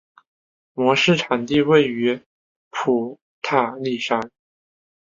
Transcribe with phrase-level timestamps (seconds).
[0.73, 2.19] 模式产地位于
[2.71, 4.31] 普塔里山。